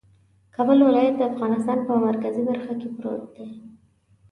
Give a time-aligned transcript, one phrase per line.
[0.55, 3.45] کابل ولایت د افغانستان په مرکزي برخه کې پروت دی